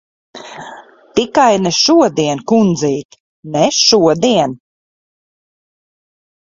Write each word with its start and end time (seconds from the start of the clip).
Tikai 1.19 1.59
ne 1.65 1.73
šodien, 1.81 2.43
kundzīt. 2.53 3.21
Ne 3.57 3.65
šodien! 3.83 4.61